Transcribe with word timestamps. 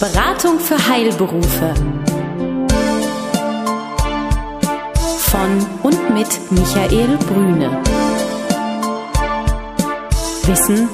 Beratung 0.00 0.58
für 0.58 0.78
Heilberufe. 0.88 1.74
Von 5.18 5.66
und 5.82 6.14
mit 6.14 6.26
Michael 6.50 7.18
Brüne. 7.18 7.82
Wissen, 10.46 10.88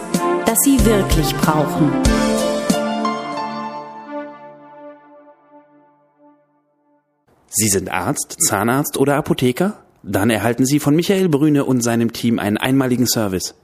das 0.44 0.58
Sie 0.64 0.84
wirklich 0.84 1.32
brauchen. 1.36 1.92
Sie 7.48 7.68
sind 7.68 7.92
Arzt, 7.92 8.38
Zahnarzt 8.40 8.96
oder 8.96 9.14
Apotheker? 9.14 9.84
Dann 10.02 10.30
erhalten 10.30 10.66
Sie 10.66 10.80
von 10.80 10.96
Michael 10.96 11.28
Brüne 11.28 11.64
und 11.64 11.80
seinem 11.80 12.12
Team 12.12 12.40
einen 12.40 12.56
einmaligen 12.56 13.06
Service. 13.06 13.54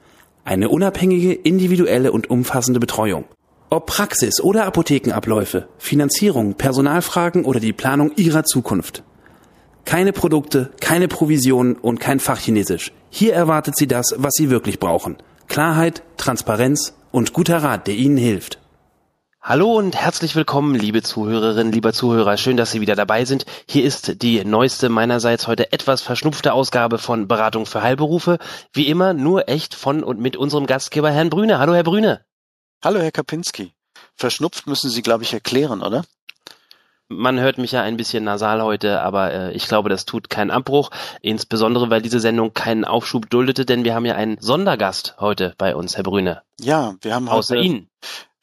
Eine 0.44 0.68
unabhängige, 0.68 1.32
individuelle 1.32 2.12
und 2.12 2.30
umfassende 2.30 2.78
Betreuung. 2.78 3.24
Ob 3.72 3.86
Praxis 3.86 4.38
oder 4.38 4.66
Apothekenabläufe, 4.66 5.66
Finanzierung, 5.78 6.56
Personalfragen 6.56 7.46
oder 7.46 7.58
die 7.58 7.72
Planung 7.72 8.12
Ihrer 8.16 8.44
Zukunft. 8.44 9.02
Keine 9.86 10.12
Produkte, 10.12 10.72
keine 10.82 11.08
Provisionen 11.08 11.76
und 11.76 11.98
kein 11.98 12.20
Fachchinesisch. 12.20 12.92
Hier 13.08 13.32
erwartet 13.32 13.78
Sie 13.78 13.86
das, 13.86 14.14
was 14.18 14.34
Sie 14.34 14.50
wirklich 14.50 14.78
brauchen. 14.78 15.16
Klarheit, 15.48 16.02
Transparenz 16.18 16.98
und 17.12 17.32
guter 17.32 17.62
Rat, 17.62 17.86
der 17.86 17.94
Ihnen 17.94 18.18
hilft. 18.18 18.58
Hallo 19.40 19.78
und 19.78 19.96
herzlich 19.96 20.36
willkommen, 20.36 20.74
liebe 20.74 21.00
Zuhörerinnen, 21.00 21.72
lieber 21.72 21.94
Zuhörer. 21.94 22.36
Schön, 22.36 22.58
dass 22.58 22.72
Sie 22.72 22.82
wieder 22.82 22.94
dabei 22.94 23.24
sind. 23.24 23.46
Hier 23.66 23.84
ist 23.84 24.20
die 24.20 24.44
neueste 24.44 24.90
meinerseits 24.90 25.46
heute 25.46 25.72
etwas 25.72 26.02
verschnupfte 26.02 26.52
Ausgabe 26.52 26.98
von 26.98 27.26
Beratung 27.26 27.64
für 27.64 27.80
Heilberufe. 27.82 28.36
Wie 28.74 28.88
immer 28.88 29.14
nur 29.14 29.48
echt 29.48 29.74
von 29.74 30.04
und 30.04 30.20
mit 30.20 30.36
unserem 30.36 30.66
Gastgeber 30.66 31.10
Herrn 31.10 31.30
Brüne. 31.30 31.58
Hallo, 31.58 31.72
Herr 31.72 31.84
Brüne. 31.84 32.20
Hallo, 32.84 32.98
Herr 32.98 33.12
Kapinski. 33.12 33.74
Verschnupft 34.16 34.66
müssen 34.66 34.90
Sie, 34.90 35.02
glaube 35.02 35.22
ich, 35.22 35.32
erklären, 35.32 35.82
oder? 35.82 36.04
Man 37.06 37.38
hört 37.38 37.56
mich 37.56 37.70
ja 37.70 37.82
ein 37.82 37.96
bisschen 37.96 38.24
nasal 38.24 38.60
heute, 38.60 39.02
aber 39.02 39.32
äh, 39.32 39.52
ich 39.52 39.68
glaube, 39.68 39.88
das 39.88 40.04
tut 40.04 40.30
keinen 40.30 40.50
Abbruch. 40.50 40.90
Insbesondere, 41.20 41.90
weil 41.90 42.02
diese 42.02 42.18
Sendung 42.18 42.54
keinen 42.54 42.84
Aufschub 42.84 43.30
duldete, 43.30 43.64
denn 43.64 43.84
wir 43.84 43.94
haben 43.94 44.04
ja 44.04 44.16
einen 44.16 44.38
Sondergast 44.40 45.14
heute 45.20 45.54
bei 45.58 45.76
uns, 45.76 45.96
Herr 45.96 46.02
Brüne. 46.02 46.42
Ja, 46.58 46.96
wir 47.02 47.14
haben 47.14 47.26
heute, 47.26 47.36
Außer 47.38 47.56
Ihnen. 47.56 47.88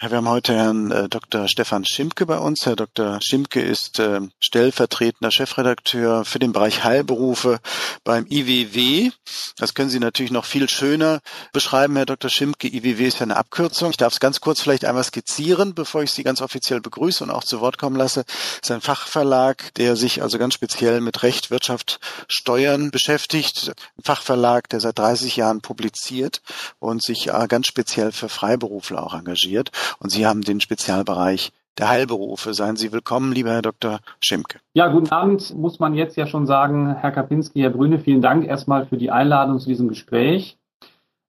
Ja, 0.02 0.12
wir 0.12 0.18
haben 0.20 0.30
heute 0.30 0.56
Herrn 0.56 0.92
äh, 0.92 1.10
Dr. 1.10 1.50
Stefan 1.50 1.84
Schimke 1.84 2.26
bei 2.26 2.38
uns. 2.38 2.66
Herr 2.66 2.78
Dr. 2.78 3.20
Schimke 3.22 3.60
ist 3.60 4.00
äh, 4.00 4.22
stellvertretender 4.40 5.30
Chefredakteur 5.30 6.24
für 6.24 6.40
den 6.40 6.54
Bereich 6.54 6.86
Heilberufe 6.86 7.60
beim 8.06 8.26
IWW. 8.30 9.12
Das 9.58 9.74
können 9.74 9.90
Sie 9.90 10.00
natürlich 10.00 10.32
noch 10.32 10.46
viel 10.46 10.70
schöner 10.70 11.20
beschreiben, 11.52 11.98
Herr 11.98 12.06
Dr. 12.06 12.30
Schimke. 12.30 12.70
IWW 12.70 13.06
ist 13.06 13.20
ja 13.20 13.26
eine 13.26 13.36
Abkürzung. 13.36 13.90
Ich 13.90 13.98
darf 13.98 14.14
es 14.14 14.22
ganz 14.22 14.40
kurz 14.40 14.62
vielleicht 14.62 14.86
einmal 14.86 15.04
skizzieren, 15.04 15.76
bevor 15.76 16.02
ich 16.02 16.12
Sie 16.12 16.24
ganz 16.24 16.42
offiziell 16.42 16.80
begrüße 16.80 17.22
und 17.22 17.30
auch 17.30 17.44
zu 17.44 17.60
Wort 17.60 17.78
kommen 17.78 17.98
lasse. 17.98 18.24
Es 18.30 18.70
ist 18.70 18.72
ein 18.72 18.80
Fachverlag, 18.80 19.74
der 19.74 19.98
sich 19.98 20.22
also 20.22 20.38
ganz 20.38 20.54
speziell 20.54 21.02
mit 21.02 21.24
Recht, 21.24 21.52
Wirtschaft, 21.52 22.00
Steuern 22.30 22.92
beschäftigt. 22.92 23.74
Ein 23.98 24.04
Fachverlag, 24.06 24.70
der 24.70 24.80
seit 24.80 24.98
30 24.98 25.36
Jahren 25.36 25.60
publiziert 25.60 26.42
und 26.80 27.04
sich 27.04 27.28
äh, 27.28 27.48
ganz 27.50 27.68
speziell 27.68 28.14
für 28.14 28.30
Freiberufler 28.30 29.06
auch 29.06 29.14
engagiert. 29.14 29.72
Und 30.00 30.12
Sie 30.12 30.28
haben 30.28 30.42
den 30.42 30.62
Spezialbereich 30.62 31.52
der 31.78 31.90
Heilberufe. 31.90 32.54
Seien 32.54 32.76
Sie 32.76 32.92
willkommen, 32.92 33.32
lieber 33.32 33.52
Herr 33.52 33.62
Dr. 33.62 34.00
Schimke. 34.20 34.60
Ja, 34.74 34.88
guten 34.90 35.10
Abend, 35.10 35.56
muss 35.56 35.80
man 35.80 35.96
jetzt 35.96 36.18
ja 36.18 36.28
schon 36.28 36.46
sagen, 36.46 36.96
Herr 36.96 37.12
Kapinski, 37.12 37.62
Herr 37.62 37.70
Brüne, 37.70 38.00
vielen 38.00 38.22
Dank 38.22 38.46
erstmal 38.46 38.86
für 38.86 38.98
die 38.98 39.12
Einladung 39.12 39.60
zu 39.60 39.68
diesem 39.68 39.88
Gespräch. 39.88 40.58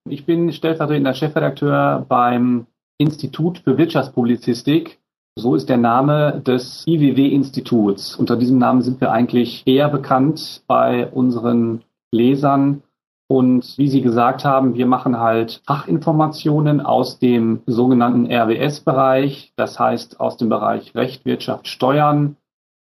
Ich 0.09 0.27
bin 0.27 0.53
stellvertretender 0.53 1.15
Chefredakteur 1.15 2.05
beim 2.09 2.67
Institut 2.99 3.59
für 3.59 3.79
Wirtschaftspublizistik. 3.79 4.99
So 5.37 5.55
ist 5.55 5.69
der 5.69 5.77
Name 5.77 6.43
des 6.45 6.85
IWW-Instituts. 6.87 8.17
Unter 8.17 8.37
diesem 8.37 8.59
Namen 8.59 8.83
sind 8.83 9.01
wir 9.01 9.13
eigentlich 9.13 9.63
eher 9.67 9.89
bekannt 9.89 10.63
bei 10.67 11.07
unseren 11.09 11.83
Lesern 12.13 12.83
und 13.31 13.79
wie 13.79 13.87
Sie 13.87 14.03
gesagt 14.03 14.45
haben, 14.45 14.75
wir 14.75 14.87
machen 14.87 15.21
halt 15.21 15.63
Fachinformationen 15.65 16.81
aus 16.81 17.21
dem 17.21 17.61
sogenannten 17.65 18.27
RWS-Bereich, 18.27 19.53
das 19.55 19.79
heißt 19.79 20.19
aus 20.19 20.37
dem 20.37 20.49
Bereich 20.49 20.97
Recht, 20.97 21.25
Wirtschaft, 21.25 21.69
Steuern, 21.69 22.37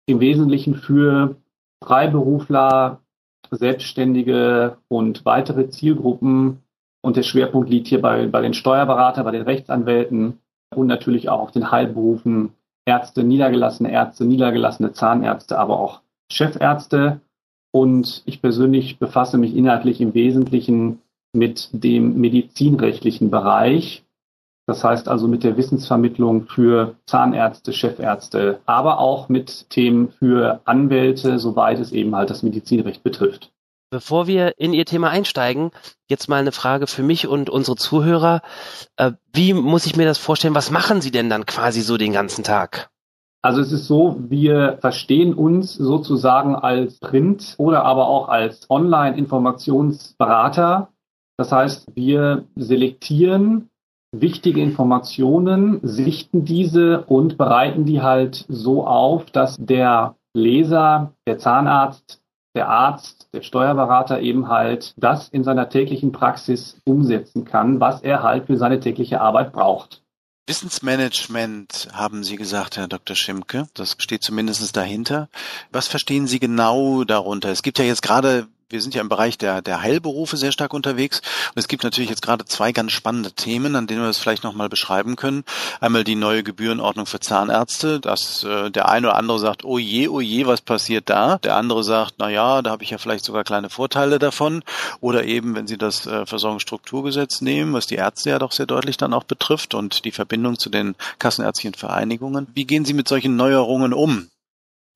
im 0.06 0.18
Wesentlichen 0.18 0.74
für 0.74 1.36
Freiberufler, 1.84 2.98
Selbstständige 3.52 4.78
und 4.88 5.24
weitere 5.24 5.68
Zielgruppen. 5.68 6.64
Und 7.00 7.16
der 7.16 7.22
Schwerpunkt 7.22 7.70
liegt 7.70 7.86
hier 7.86 8.02
bei, 8.02 8.26
bei 8.26 8.40
den 8.40 8.52
Steuerberatern, 8.52 9.24
bei 9.24 9.30
den 9.30 9.42
Rechtsanwälten 9.42 10.40
und 10.74 10.88
natürlich 10.88 11.28
auch 11.28 11.42
auf 11.42 11.52
den 11.52 11.70
Heilberufen 11.70 12.54
Ärzte, 12.86 13.22
niedergelassene 13.22 13.92
Ärzte, 13.92 14.24
niedergelassene 14.24 14.90
Zahnärzte, 14.90 15.60
aber 15.60 15.78
auch 15.78 16.00
Chefärzte. 16.28 17.20
Und 17.72 18.22
ich 18.26 18.42
persönlich 18.42 18.98
befasse 18.98 19.38
mich 19.38 19.54
inhaltlich 19.54 20.00
im 20.00 20.14
Wesentlichen 20.14 21.00
mit 21.32 21.68
dem 21.72 22.20
medizinrechtlichen 22.20 23.30
Bereich. 23.30 24.04
Das 24.66 24.84
heißt 24.84 25.08
also 25.08 25.26
mit 25.26 25.42
der 25.42 25.56
Wissensvermittlung 25.56 26.46
für 26.46 26.94
Zahnärzte, 27.06 27.72
Chefärzte, 27.72 28.60
aber 28.66 28.98
auch 29.00 29.28
mit 29.28 29.68
Themen 29.70 30.12
für 30.18 30.60
Anwälte, 30.64 31.38
soweit 31.38 31.80
es 31.80 31.92
eben 31.92 32.14
halt 32.14 32.30
das 32.30 32.42
Medizinrecht 32.42 33.02
betrifft. 33.02 33.52
Bevor 33.92 34.28
wir 34.28 34.54
in 34.58 34.72
Ihr 34.72 34.84
Thema 34.84 35.10
einsteigen, 35.10 35.72
jetzt 36.08 36.28
mal 36.28 36.36
eine 36.36 36.52
Frage 36.52 36.86
für 36.86 37.02
mich 37.02 37.26
und 37.26 37.50
unsere 37.50 37.76
Zuhörer. 37.76 38.42
Äh, 38.96 39.12
wie 39.32 39.52
muss 39.52 39.86
ich 39.86 39.96
mir 39.96 40.06
das 40.06 40.18
vorstellen? 40.18 40.54
Was 40.54 40.70
machen 40.70 41.00
Sie 41.00 41.10
denn 41.10 41.28
dann 41.28 41.44
quasi 41.44 41.80
so 41.80 41.96
den 41.96 42.12
ganzen 42.12 42.44
Tag? 42.44 42.90
Also 43.42 43.62
es 43.62 43.72
ist 43.72 43.86
so, 43.86 44.16
wir 44.18 44.76
verstehen 44.80 45.32
uns 45.32 45.72
sozusagen 45.74 46.54
als 46.54 46.98
Print 46.98 47.54
oder 47.56 47.84
aber 47.84 48.08
auch 48.08 48.28
als 48.28 48.68
Online-Informationsberater. 48.68 50.90
Das 51.38 51.50
heißt, 51.50 51.96
wir 51.96 52.44
selektieren 52.54 53.70
wichtige 54.12 54.60
Informationen, 54.60 55.80
sichten 55.82 56.44
diese 56.44 57.04
und 57.04 57.38
bereiten 57.38 57.86
die 57.86 58.02
halt 58.02 58.44
so 58.48 58.86
auf, 58.86 59.30
dass 59.30 59.56
der 59.56 60.16
Leser, 60.34 61.14
der 61.26 61.38
Zahnarzt, 61.38 62.20
der 62.54 62.68
Arzt, 62.68 63.28
der 63.32 63.42
Steuerberater 63.42 64.20
eben 64.20 64.48
halt 64.48 64.94
das 64.96 65.28
in 65.28 65.44
seiner 65.44 65.68
täglichen 65.68 66.12
Praxis 66.12 66.80
umsetzen 66.84 67.44
kann, 67.44 67.80
was 67.80 68.02
er 68.02 68.22
halt 68.22 68.46
für 68.46 68.56
seine 68.56 68.80
tägliche 68.80 69.20
Arbeit 69.20 69.52
braucht. 69.52 70.02
Wissensmanagement 70.50 71.86
haben 71.92 72.24
Sie 72.24 72.34
gesagt, 72.34 72.76
Herr 72.76 72.88
Dr. 72.88 73.14
Schimke. 73.14 73.68
Das 73.74 73.94
steht 73.98 74.24
zumindest 74.24 74.76
dahinter. 74.76 75.28
Was 75.70 75.86
verstehen 75.86 76.26
Sie 76.26 76.40
genau 76.40 77.04
darunter? 77.04 77.50
Es 77.50 77.62
gibt 77.62 77.78
ja 77.78 77.84
jetzt 77.84 78.02
gerade 78.02 78.48
wir 78.70 78.80
sind 78.80 78.94
ja 78.94 79.00
im 79.00 79.08
Bereich 79.08 79.36
der, 79.36 79.62
der 79.62 79.82
Heilberufe 79.82 80.36
sehr 80.36 80.52
stark 80.52 80.72
unterwegs. 80.72 81.20
Und 81.48 81.58
es 81.58 81.68
gibt 81.68 81.82
natürlich 81.82 82.08
jetzt 82.08 82.22
gerade 82.22 82.44
zwei 82.44 82.72
ganz 82.72 82.92
spannende 82.92 83.32
Themen, 83.32 83.74
an 83.76 83.86
denen 83.86 84.00
wir 84.00 84.06
das 84.06 84.18
vielleicht 84.18 84.44
nochmal 84.44 84.68
beschreiben 84.68 85.16
können. 85.16 85.44
Einmal 85.80 86.04
die 86.04 86.14
neue 86.14 86.42
Gebührenordnung 86.42 87.06
für 87.06 87.20
Zahnärzte, 87.20 88.00
dass 88.00 88.44
äh, 88.44 88.70
der 88.70 88.88
eine 88.88 89.08
oder 89.08 89.16
andere 89.16 89.38
sagt, 89.38 89.64
oh 89.64 89.78
je, 89.78 90.08
oh 90.08 90.20
je, 90.20 90.46
was 90.46 90.60
passiert 90.60 91.10
da? 91.10 91.38
Der 91.38 91.56
andere 91.56 91.82
sagt, 91.82 92.14
na 92.18 92.30
ja, 92.30 92.62
da 92.62 92.70
habe 92.70 92.84
ich 92.84 92.90
ja 92.90 92.98
vielleicht 92.98 93.24
sogar 93.24 93.44
kleine 93.44 93.70
Vorteile 93.70 94.18
davon. 94.18 94.62
Oder 95.00 95.24
eben, 95.24 95.54
wenn 95.54 95.66
Sie 95.66 95.78
das 95.78 96.06
äh, 96.06 96.24
Versorgungsstrukturgesetz 96.24 97.40
nehmen, 97.40 97.72
was 97.72 97.86
die 97.86 97.96
Ärzte 97.96 98.30
ja 98.30 98.38
doch 98.38 98.52
sehr 98.52 98.66
deutlich 98.66 98.96
dann 98.96 99.12
auch 99.12 99.24
betrifft 99.24 99.74
und 99.74 100.04
die 100.04 100.12
Verbindung 100.12 100.58
zu 100.58 100.70
den 100.70 100.94
kassenärztlichen 101.18 101.74
Vereinigungen. 101.74 102.46
Wie 102.54 102.66
gehen 102.66 102.84
Sie 102.84 102.94
mit 102.94 103.08
solchen 103.08 103.36
Neuerungen 103.36 103.92
um? 103.92 104.28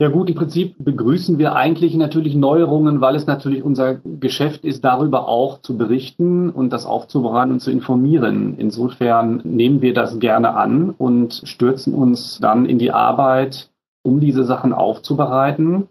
Ja 0.00 0.08
gut, 0.08 0.28
im 0.28 0.34
Prinzip 0.34 0.74
begrüßen 0.78 1.38
wir 1.38 1.54
eigentlich 1.54 1.94
natürlich 1.94 2.34
Neuerungen, 2.34 3.00
weil 3.00 3.14
es 3.14 3.28
natürlich 3.28 3.62
unser 3.62 3.94
Geschäft 3.94 4.64
ist, 4.64 4.84
darüber 4.84 5.28
auch 5.28 5.60
zu 5.60 5.78
berichten 5.78 6.50
und 6.50 6.72
das 6.72 6.84
aufzubereiten 6.84 7.52
und 7.52 7.60
zu 7.60 7.70
informieren. 7.70 8.56
Insofern 8.58 9.40
nehmen 9.44 9.82
wir 9.82 9.94
das 9.94 10.18
gerne 10.18 10.56
an 10.56 10.90
und 10.90 11.42
stürzen 11.44 11.94
uns 11.94 12.40
dann 12.40 12.66
in 12.66 12.80
die 12.80 12.90
Arbeit, 12.90 13.70
um 14.02 14.18
diese 14.18 14.42
Sachen 14.42 14.72
aufzubereiten, 14.72 15.88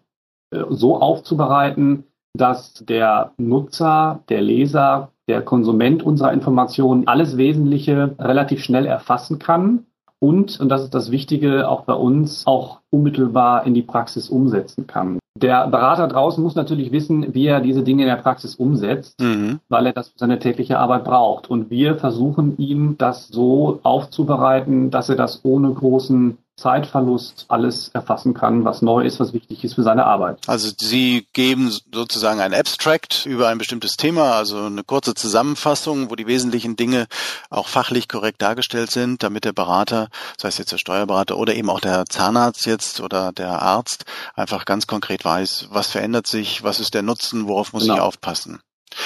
äh, 0.51 0.65
so 0.69 0.99
aufzubereiten, 0.99 2.03
dass 2.33 2.73
der 2.73 3.31
Nutzer, 3.37 4.19
der 4.27 4.41
Leser, 4.41 5.11
der 5.29 5.41
Konsument 5.41 6.03
unserer 6.03 6.33
Informationen 6.33 7.07
alles 7.07 7.37
Wesentliche 7.37 8.15
relativ 8.19 8.63
schnell 8.65 8.85
erfassen 8.85 9.39
kann 9.39 9.85
und, 10.23 10.57
und 10.61 10.69
das 10.69 10.83
ist 10.83 10.93
das 10.93 11.11
Wichtige, 11.11 11.67
auch 11.67 11.81
bei 11.81 11.93
uns 11.93 12.47
auch 12.47 12.79
unmittelbar 12.89 13.65
in 13.65 13.73
die 13.73 13.81
Praxis 13.81 14.29
umsetzen 14.29 14.87
kann. 14.87 15.19
Der 15.35 15.67
Berater 15.67 16.07
draußen 16.07 16.41
muss 16.41 16.55
natürlich 16.55 16.93
wissen, 16.93 17.33
wie 17.33 17.47
er 17.47 17.59
diese 17.59 17.83
Dinge 17.83 18.03
in 18.03 18.07
der 18.07 18.15
Praxis 18.15 18.55
umsetzt, 18.55 19.19
mhm. 19.19 19.59
weil 19.67 19.87
er 19.87 19.91
das 19.91 20.07
für 20.09 20.19
seine 20.19 20.39
tägliche 20.39 20.79
Arbeit 20.79 21.03
braucht. 21.03 21.49
Und 21.49 21.69
wir 21.69 21.97
versuchen 21.97 22.57
ihm 22.57 22.95
das 22.97 23.27
so 23.27 23.81
aufzubereiten, 23.83 24.91
dass 24.91 25.09
er 25.09 25.17
das 25.17 25.41
ohne 25.43 25.73
großen 25.73 26.37
Zeitverlust 26.55 27.45
alles 27.47 27.89
erfassen 27.89 28.33
kann, 28.33 28.63
was 28.63 28.81
neu 28.81 29.03
ist, 29.03 29.19
was 29.19 29.33
wichtig 29.33 29.63
ist 29.63 29.73
für 29.73 29.83
seine 29.83 30.05
Arbeit. 30.05 30.39
Also 30.47 30.69
Sie 30.77 31.27
geben 31.33 31.71
sozusagen 31.91 32.39
ein 32.39 32.53
Abstract 32.53 33.25
über 33.25 33.47
ein 33.47 33.57
bestimmtes 33.57 33.97
Thema, 33.97 34.33
also 34.33 34.57
eine 34.57 34.83
kurze 34.83 35.15
Zusammenfassung, 35.15 36.11
wo 36.11 36.15
die 36.15 36.27
wesentlichen 36.27 36.75
Dinge 36.75 37.07
auch 37.49 37.67
fachlich 37.67 38.07
korrekt 38.07 38.41
dargestellt 38.41 38.91
sind, 38.91 39.23
damit 39.23 39.45
der 39.45 39.53
Berater, 39.53 40.09
sei 40.37 40.49
es 40.49 40.59
jetzt 40.59 40.71
der 40.71 40.77
Steuerberater 40.77 41.37
oder 41.37 41.55
eben 41.55 41.69
auch 41.69 41.79
der 41.79 42.05
Zahnarzt 42.05 42.67
jetzt 42.67 43.01
oder 43.01 43.31
der 43.31 43.61
Arzt, 43.61 44.05
einfach 44.35 44.65
ganz 44.65 44.85
konkret 44.85 45.25
weiß, 45.25 45.69
was 45.71 45.87
verändert 45.87 46.27
sich, 46.27 46.63
was 46.63 46.79
ist 46.79 46.93
der 46.93 47.01
Nutzen, 47.01 47.47
worauf 47.47 47.73
muss 47.73 47.83
genau. 47.83 47.95
ich 47.95 48.01
aufpassen. 48.01 48.59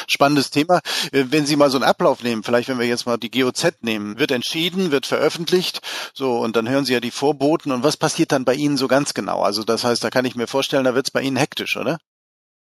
Spannendes 0.07 0.49
Thema. 0.49 0.79
Äh, 1.11 1.25
wenn 1.29 1.45
Sie 1.45 1.55
mal 1.55 1.69
so 1.69 1.77
einen 1.77 1.83
Ablauf 1.83 2.23
nehmen, 2.23 2.43
vielleicht 2.43 2.69
wenn 2.69 2.79
wir 2.79 2.87
jetzt 2.87 3.05
mal 3.05 3.17
die 3.17 3.31
GOZ 3.31 3.81
nehmen, 3.81 4.19
wird 4.19 4.31
entschieden, 4.31 4.91
wird 4.91 5.05
veröffentlicht, 5.05 5.81
so 6.13 6.37
und 6.39 6.55
dann 6.55 6.69
hören 6.69 6.85
Sie 6.85 6.93
ja 6.93 6.99
die 6.99 7.11
Vorboten 7.11 7.71
und 7.71 7.83
was 7.83 7.97
passiert 7.97 8.31
dann 8.31 8.45
bei 8.45 8.53
Ihnen 8.53 8.77
so 8.77 8.87
ganz 8.87 9.13
genau? 9.13 9.41
Also 9.41 9.63
das 9.63 9.83
heißt, 9.83 10.03
da 10.03 10.09
kann 10.09 10.25
ich 10.25 10.35
mir 10.35 10.47
vorstellen, 10.47 10.83
da 10.85 10.95
wird 10.95 11.07
es 11.07 11.11
bei 11.11 11.21
Ihnen 11.21 11.37
hektisch, 11.37 11.77
oder? 11.77 11.97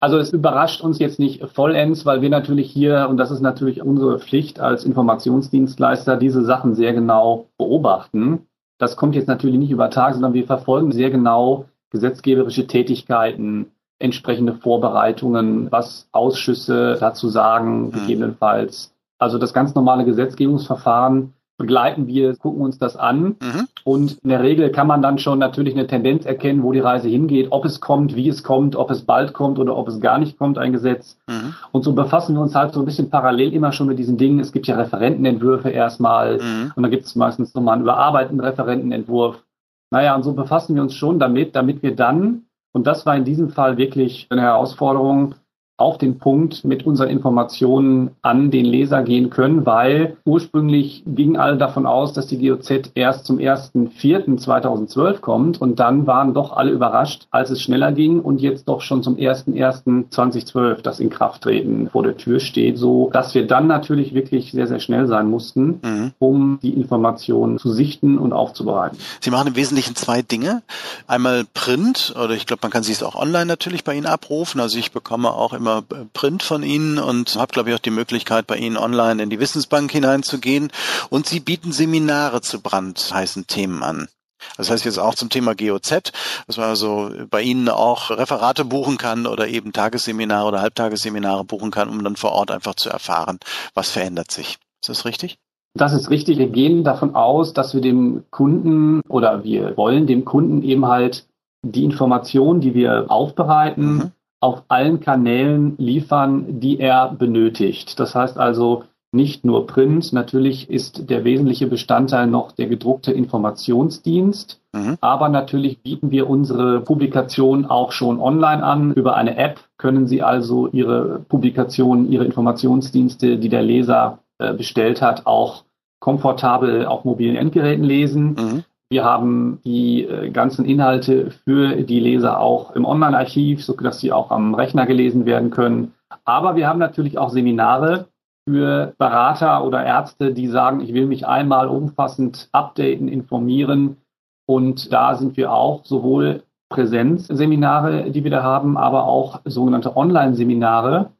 Also 0.02 0.16
es 0.16 0.32
überrascht 0.32 0.80
uns 0.80 0.98
jetzt 0.98 1.18
nicht 1.18 1.44
vollends, 1.52 2.06
weil 2.06 2.22
wir 2.22 2.30
natürlich 2.30 2.70
hier, 2.70 3.06
und 3.10 3.18
das 3.18 3.30
ist 3.30 3.42
natürlich 3.42 3.82
unsere 3.82 4.18
Pflicht 4.18 4.58
als 4.58 4.84
Informationsdienstleister, 4.84 6.16
diese 6.16 6.42
Sachen 6.42 6.74
sehr 6.74 6.94
genau 6.94 7.50
beobachten. 7.58 8.46
Das 8.78 8.96
kommt 8.96 9.14
jetzt 9.14 9.28
natürlich 9.28 9.58
nicht 9.58 9.70
über 9.70 9.90
Tag, 9.90 10.14
sondern 10.14 10.32
wir 10.32 10.46
verfolgen 10.46 10.90
sehr 10.90 11.10
genau 11.10 11.66
gesetzgeberische 11.90 12.66
Tätigkeiten, 12.66 13.72
entsprechende 14.00 14.54
Vorbereitungen, 14.54 15.70
was 15.70 16.08
Ausschüsse 16.10 16.96
dazu 16.98 17.28
sagen, 17.28 17.86
mhm. 17.86 17.92
gegebenenfalls. 17.92 18.92
Also 19.18 19.38
das 19.38 19.52
ganz 19.52 19.74
normale 19.74 20.04
Gesetzgebungsverfahren 20.04 21.34
begleiten 21.58 22.06
wir, 22.06 22.34
gucken 22.36 22.62
uns 22.62 22.78
das 22.78 22.96
an 22.96 23.36
mhm. 23.38 23.68
und 23.84 24.18
in 24.22 24.30
der 24.30 24.42
Regel 24.42 24.70
kann 24.70 24.86
man 24.86 25.02
dann 25.02 25.18
schon 25.18 25.38
natürlich 25.38 25.74
eine 25.74 25.86
Tendenz 25.86 26.24
erkennen, 26.24 26.62
wo 26.62 26.72
die 26.72 26.80
Reise 26.80 27.08
hingeht, 27.08 27.48
ob 27.50 27.66
es 27.66 27.82
kommt, 27.82 28.16
wie 28.16 28.30
es 28.30 28.42
kommt, 28.42 28.76
ob 28.76 28.90
es 28.90 29.02
bald 29.02 29.34
kommt 29.34 29.58
oder 29.58 29.76
ob 29.76 29.86
es 29.88 30.00
gar 30.00 30.16
nicht 30.16 30.38
kommt, 30.38 30.56
ein 30.56 30.72
Gesetz. 30.72 31.18
Mhm. 31.28 31.54
Und 31.70 31.84
so 31.84 31.92
befassen 31.92 32.34
wir 32.34 32.40
uns 32.40 32.54
halt 32.54 32.72
so 32.72 32.80
ein 32.80 32.86
bisschen 32.86 33.10
parallel 33.10 33.52
immer 33.52 33.72
schon 33.72 33.88
mit 33.88 33.98
diesen 33.98 34.16
Dingen. 34.16 34.40
Es 34.40 34.52
gibt 34.52 34.68
ja 34.68 34.76
Referentenentwürfe 34.76 35.68
erstmal 35.68 36.38
mhm. 36.38 36.72
und 36.74 36.82
da 36.82 36.88
gibt 36.88 37.04
es 37.04 37.14
meistens 37.14 37.54
nochmal 37.54 37.74
einen 37.74 37.82
überarbeiteten 37.82 38.40
Referentenentwurf. 38.40 39.44
Naja, 39.90 40.14
und 40.14 40.22
so 40.22 40.32
befassen 40.32 40.74
wir 40.74 40.82
uns 40.82 40.94
schon 40.94 41.18
damit, 41.18 41.54
damit 41.54 41.82
wir 41.82 41.94
dann 41.94 42.46
und 42.72 42.86
das 42.86 43.06
war 43.06 43.16
in 43.16 43.24
diesem 43.24 43.50
Fall 43.50 43.76
wirklich 43.76 44.26
eine 44.30 44.42
Herausforderung, 44.42 45.34
auf 45.80 45.96
den 45.96 46.18
Punkt 46.18 46.62
mit 46.64 46.84
unseren 46.84 47.08
Informationen 47.08 48.10
an 48.20 48.50
den 48.50 48.66
Leser 48.66 49.02
gehen 49.02 49.30
können, 49.30 49.64
weil 49.64 50.18
ursprünglich 50.26 51.02
gingen 51.06 51.38
alle 51.38 51.56
davon 51.56 51.86
aus, 51.86 52.12
dass 52.12 52.26
die 52.26 52.36
GOZ 52.38 52.90
erst 52.94 53.24
zum 53.24 53.38
1.4.2012 53.38 55.20
kommt 55.20 55.60
und 55.60 55.80
dann 55.80 56.06
waren 56.06 56.34
doch 56.34 56.54
alle 56.54 56.70
überrascht, 56.70 57.28
als 57.30 57.48
es 57.48 57.62
schneller 57.62 57.92
ging 57.92 58.20
und 58.20 58.42
jetzt 58.42 58.68
doch 58.68 58.82
schon 58.82 59.02
zum 59.02 59.16
1.1.2012 59.16 60.82
das 60.82 61.00
Inkrafttreten 61.00 61.88
vor 61.88 62.02
der 62.02 62.18
Tür 62.18 62.40
steht, 62.40 62.76
so 62.76 63.08
dass 63.14 63.34
wir 63.34 63.46
dann 63.46 63.66
natürlich 63.66 64.12
wirklich 64.12 64.52
sehr, 64.52 64.66
sehr 64.66 64.80
schnell 64.80 65.06
sein 65.06 65.30
mussten, 65.30 65.80
mhm. 65.82 66.12
um 66.18 66.58
die 66.62 66.74
Informationen 66.74 67.58
zu 67.58 67.72
sichten 67.72 68.18
und 68.18 68.34
aufzubereiten. 68.34 68.98
Sie 69.20 69.30
machen 69.30 69.48
im 69.48 69.56
Wesentlichen 69.56 69.96
zwei 69.96 70.20
Dinge. 70.20 70.62
Einmal 71.06 71.44
Print 71.54 72.14
oder 72.22 72.34
ich 72.34 72.44
glaube, 72.46 72.60
man 72.62 72.70
kann 72.70 72.82
sich 72.82 72.96
es 72.96 73.02
auch 73.02 73.14
online 73.14 73.46
natürlich 73.46 73.82
bei 73.82 73.94
Ihnen 73.94 74.06
abrufen. 74.06 74.60
Also 74.60 74.78
ich 74.78 74.92
bekomme 74.92 75.30
auch 75.30 75.54
immer 75.54 75.69
immer 75.70 76.06
Print 76.12 76.42
von 76.42 76.62
Ihnen 76.62 76.98
und 76.98 77.36
habe, 77.36 77.52
glaube 77.52 77.70
ich, 77.70 77.74
auch 77.74 77.80
die 77.80 77.90
Möglichkeit, 77.90 78.46
bei 78.46 78.56
Ihnen 78.56 78.76
online 78.76 79.22
in 79.22 79.30
die 79.30 79.40
Wissensbank 79.40 79.90
hineinzugehen. 79.90 80.70
Und 81.08 81.26
Sie 81.26 81.40
bieten 81.40 81.72
Seminare 81.72 82.40
zu 82.40 82.60
brandheißen 82.60 83.46
Themen 83.46 83.82
an. 83.82 84.08
Das 84.56 84.70
heißt 84.70 84.86
jetzt 84.86 84.98
auch 84.98 85.14
zum 85.14 85.28
Thema 85.28 85.54
GOZ, 85.54 86.12
dass 86.46 86.56
man 86.56 86.68
also 86.68 87.10
bei 87.28 87.42
Ihnen 87.42 87.68
auch 87.68 88.10
Referate 88.10 88.64
buchen 88.64 88.96
kann 88.96 89.26
oder 89.26 89.48
eben 89.48 89.72
Tagesseminare 89.72 90.48
oder 90.48 90.62
Halbtagesseminare 90.62 91.44
buchen 91.44 91.70
kann, 91.70 91.90
um 91.90 92.02
dann 92.02 92.16
vor 92.16 92.32
Ort 92.32 92.50
einfach 92.50 92.74
zu 92.74 92.88
erfahren, 92.88 93.38
was 93.74 93.90
verändert 93.90 94.30
sich. 94.30 94.58
Ist 94.82 94.88
das 94.88 95.04
richtig? 95.04 95.38
Das 95.74 95.92
ist 95.92 96.08
richtig. 96.08 96.38
Wir 96.38 96.48
gehen 96.48 96.84
davon 96.84 97.14
aus, 97.14 97.52
dass 97.52 97.74
wir 97.74 97.82
dem 97.82 98.24
Kunden 98.30 99.02
oder 99.08 99.44
wir 99.44 99.76
wollen 99.76 100.06
dem 100.06 100.24
Kunden 100.24 100.62
eben 100.62 100.86
halt 100.86 101.26
die 101.62 101.84
Informationen, 101.84 102.62
die 102.62 102.72
wir 102.72 103.10
aufbereiten, 103.10 103.94
mhm 103.94 104.12
auf 104.40 104.62
allen 104.68 105.00
Kanälen 105.00 105.74
liefern, 105.78 106.60
die 106.60 106.80
er 106.80 107.12
benötigt. 107.12 108.00
Das 108.00 108.14
heißt 108.14 108.38
also 108.38 108.84
nicht 109.12 109.44
nur 109.44 109.66
Print. 109.66 110.12
Natürlich 110.12 110.70
ist 110.70 111.10
der 111.10 111.24
wesentliche 111.24 111.66
Bestandteil 111.66 112.26
noch 112.26 112.52
der 112.52 112.66
gedruckte 112.66 113.12
Informationsdienst. 113.12 114.60
Mhm. 114.72 114.98
Aber 115.00 115.28
natürlich 115.28 115.82
bieten 115.82 116.10
wir 116.10 116.30
unsere 116.30 116.80
Publikation 116.80 117.66
auch 117.66 117.92
schon 117.92 118.20
online 118.20 118.62
an. 118.62 118.92
Über 118.92 119.16
eine 119.16 119.36
App 119.36 119.60
können 119.78 120.06
Sie 120.06 120.22
also 120.22 120.68
Ihre 120.68 121.20
Publikationen, 121.28 122.10
Ihre 122.10 122.24
Informationsdienste, 122.24 123.36
die 123.38 123.48
der 123.48 123.62
Leser 123.62 124.20
äh, 124.38 124.54
bestellt 124.54 125.02
hat, 125.02 125.26
auch 125.26 125.64
komfortabel 125.98 126.86
auf 126.86 127.04
mobilen 127.04 127.36
Endgeräten 127.36 127.84
lesen. 127.84 128.36
Mhm. 128.38 128.64
Wir 128.92 129.04
haben 129.04 129.60
die 129.64 130.02
äh, 130.04 130.30
ganzen 130.30 130.64
Inhalte 130.64 131.30
für 131.30 131.76
die 131.82 132.00
Leser 132.00 132.40
auch 132.40 132.72
im 132.72 132.84
Online-Archiv, 132.84 133.64
sodass 133.64 134.00
sie 134.00 134.10
auch 134.12 134.32
am 134.32 134.54
Rechner 134.54 134.84
gelesen 134.84 135.26
werden 135.26 135.50
können. 135.50 135.94
Aber 136.24 136.56
wir 136.56 136.68
haben 136.68 136.80
natürlich 136.80 137.16
auch 137.16 137.30
Seminare 137.30 138.08
für 138.48 138.92
Berater 138.98 139.64
oder 139.64 139.84
Ärzte, 139.84 140.34
die 140.34 140.48
sagen, 140.48 140.80
ich 140.80 140.92
will 140.92 141.06
mich 141.06 141.24
einmal 141.24 141.68
umfassend 141.68 142.48
updaten, 142.50 143.06
informieren. 143.06 143.98
Und 144.46 144.92
da 144.92 145.14
sind 145.14 145.36
wir 145.36 145.52
auch 145.52 145.84
sowohl 145.84 146.42
Präsenzseminare, 146.68 148.10
die 148.10 148.24
wir 148.24 148.30
da 148.32 148.42
haben, 148.42 148.76
aber 148.76 149.04
auch 149.04 149.40
sogenannte 149.44 149.96
Online-Seminare. 149.96 151.10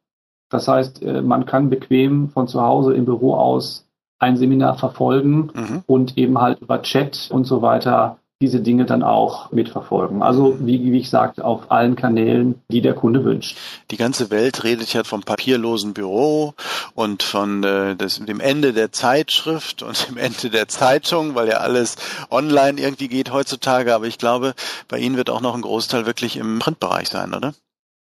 Das 0.48 0.66
heißt, 0.66 1.02
äh, 1.02 1.22
man 1.22 1.46
kann 1.46 1.70
bequem 1.70 2.30
von 2.30 2.48
zu 2.48 2.60
Hause 2.60 2.94
im 2.94 3.04
Büro 3.04 3.34
aus 3.34 3.88
ein 4.20 4.36
Seminar 4.36 4.78
verfolgen 4.78 5.50
mhm. 5.54 5.82
und 5.86 6.16
eben 6.16 6.38
halt 6.38 6.60
über 6.60 6.82
Chat 6.82 7.28
und 7.32 7.44
so 7.44 7.62
weiter 7.62 8.18
diese 8.42 8.60
Dinge 8.60 8.86
dann 8.86 9.02
auch 9.02 9.52
mitverfolgen. 9.52 10.22
Also 10.22 10.56
wie, 10.60 10.92
wie 10.92 10.98
ich 10.98 11.10
sagte, 11.10 11.44
auf 11.44 11.70
allen 11.70 11.94
Kanälen, 11.94 12.62
die 12.68 12.80
der 12.80 12.94
Kunde 12.94 13.22
wünscht. 13.22 13.58
Die 13.90 13.98
ganze 13.98 14.30
Welt 14.30 14.64
redet 14.64 14.94
ja 14.94 15.04
vom 15.04 15.22
papierlosen 15.22 15.92
Büro 15.92 16.54
und 16.94 17.22
von 17.22 17.62
äh, 17.64 17.96
das, 17.96 18.18
dem 18.18 18.40
Ende 18.40 18.72
der 18.72 18.92
Zeitschrift 18.92 19.82
und 19.82 20.08
dem 20.08 20.16
Ende 20.16 20.48
der 20.48 20.68
Zeitung, 20.68 21.34
weil 21.34 21.48
ja 21.48 21.58
alles 21.58 21.96
online 22.30 22.80
irgendwie 22.80 23.08
geht 23.08 23.30
heutzutage. 23.30 23.94
Aber 23.94 24.06
ich 24.06 24.16
glaube, 24.16 24.54
bei 24.88 24.98
Ihnen 24.98 25.18
wird 25.18 25.28
auch 25.28 25.42
noch 25.42 25.54
ein 25.54 25.62
Großteil 25.62 26.06
wirklich 26.06 26.38
im 26.38 26.60
Printbereich 26.60 27.10
sein, 27.10 27.34
oder? 27.34 27.52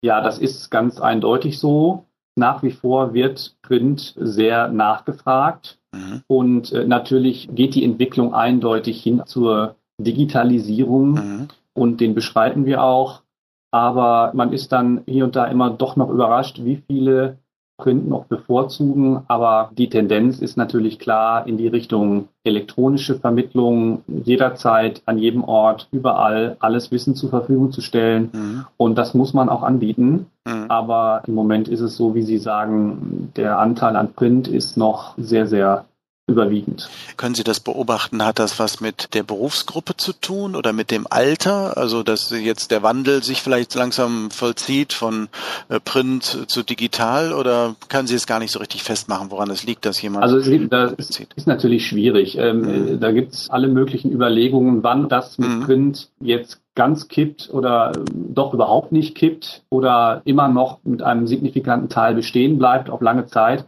Ja, 0.02 0.20
das 0.20 0.38
ist 0.38 0.70
ganz 0.70 1.00
eindeutig 1.00 1.58
so. 1.58 2.06
Nach 2.36 2.62
wie 2.62 2.70
vor 2.70 3.12
wird 3.12 3.56
Print 3.62 4.14
sehr 4.16 4.68
nachgefragt. 4.68 5.78
Mhm. 5.94 6.22
Und 6.26 6.72
äh, 6.72 6.84
natürlich 6.84 7.48
geht 7.52 7.74
die 7.74 7.84
Entwicklung 7.84 8.34
eindeutig 8.34 9.02
hin 9.02 9.22
zur 9.26 9.76
Digitalisierung 9.98 11.10
mhm. 11.12 11.48
und 11.74 12.00
den 12.00 12.14
beschreiten 12.14 12.64
wir 12.66 12.82
auch. 12.82 13.22
Aber 13.70 14.32
man 14.34 14.52
ist 14.52 14.72
dann 14.72 15.02
hier 15.06 15.24
und 15.24 15.36
da 15.36 15.46
immer 15.46 15.70
doch 15.70 15.96
noch 15.96 16.10
überrascht, 16.10 16.64
wie 16.64 16.82
viele 16.86 17.38
Print 17.82 18.08
noch 18.08 18.26
bevorzugen. 18.26 19.22
Aber 19.26 19.70
die 19.76 19.88
Tendenz 19.88 20.38
ist 20.38 20.56
natürlich 20.56 20.98
klar 20.98 21.46
in 21.46 21.58
die 21.58 21.66
Richtung 21.66 22.28
elektronische 22.44 23.16
Vermittlung, 23.16 24.02
jederzeit, 24.06 25.02
an 25.06 25.18
jedem 25.18 25.44
Ort, 25.44 25.88
überall 25.90 26.56
alles 26.60 26.90
Wissen 26.92 27.14
zur 27.14 27.30
Verfügung 27.30 27.72
zu 27.72 27.80
stellen. 27.80 28.30
Mhm. 28.32 28.64
Und 28.76 28.98
das 28.98 29.14
muss 29.14 29.34
man 29.34 29.48
auch 29.48 29.62
anbieten. 29.62 30.26
Mhm. 30.44 30.66
Aber 30.68 31.22
im 31.26 31.34
Moment 31.34 31.68
ist 31.68 31.80
es 31.80 31.96
so, 31.96 32.14
wie 32.14 32.22
Sie 32.22 32.38
sagen, 32.38 33.32
der 33.36 33.58
Anteil 33.58 33.96
an 33.96 34.12
Print 34.12 34.48
ist 34.48 34.76
noch 34.76 35.14
sehr, 35.18 35.46
sehr 35.46 35.84
überwiegend. 36.32 36.88
Können 37.16 37.34
Sie 37.34 37.44
das 37.44 37.60
beobachten? 37.60 38.24
Hat 38.24 38.38
das 38.38 38.58
was 38.58 38.80
mit 38.80 39.14
der 39.14 39.22
Berufsgruppe 39.22 39.96
zu 39.96 40.12
tun 40.12 40.56
oder 40.56 40.72
mit 40.72 40.90
dem 40.90 41.06
Alter? 41.08 41.76
Also, 41.76 42.02
dass 42.02 42.30
jetzt 42.30 42.70
der 42.70 42.82
Wandel 42.82 43.22
sich 43.22 43.42
vielleicht 43.42 43.74
langsam 43.74 44.30
vollzieht 44.30 44.92
von 44.92 45.28
äh, 45.68 45.78
Print 45.80 46.44
zu 46.46 46.62
digital 46.62 47.32
oder 47.32 47.76
können 47.88 48.08
Sie 48.08 48.14
es 48.14 48.26
gar 48.26 48.38
nicht 48.38 48.50
so 48.50 48.58
richtig 48.58 48.82
festmachen, 48.82 49.30
woran 49.30 49.50
es 49.50 49.64
liegt, 49.64 49.86
dass 49.86 50.02
jemand. 50.02 50.24
Also, 50.24 50.38
es 50.38 50.46
gibt, 50.46 50.72
das 50.72 50.92
ist 50.98 51.46
natürlich 51.46 51.86
schwierig. 51.86 52.36
Ähm, 52.38 52.60
mhm. 52.60 53.00
Da 53.00 53.12
gibt 53.12 53.34
es 53.34 53.50
alle 53.50 53.68
möglichen 53.68 54.10
Überlegungen, 54.10 54.82
wann 54.82 55.08
das 55.08 55.38
mit 55.38 55.50
mhm. 55.50 55.60
Print 55.62 56.08
jetzt 56.20 56.62
ganz 56.74 57.08
kippt 57.08 57.50
oder 57.52 57.92
doch 58.12 58.54
überhaupt 58.54 58.92
nicht 58.92 59.14
kippt 59.14 59.62
oder 59.68 60.22
immer 60.24 60.48
noch 60.48 60.78
mit 60.84 61.02
einem 61.02 61.26
signifikanten 61.26 61.88
Teil 61.88 62.14
bestehen 62.14 62.58
bleibt 62.58 62.88
auf 62.88 63.02
lange 63.02 63.26
Zeit. 63.26 63.66